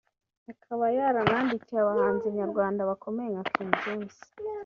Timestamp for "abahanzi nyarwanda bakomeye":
1.81-3.29